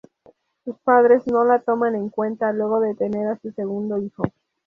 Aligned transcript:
Sus 0.65 0.79
padres 0.79 1.27
no 1.27 1.43
la 1.45 1.59
toman 1.59 1.93
en 1.95 2.09
cuenta 2.09 2.51
luego 2.53 2.79
de 2.79 2.95
tener 2.95 3.27
a 3.27 3.37
su 3.37 3.51
segundo 3.51 3.99
hijo. 4.01 4.23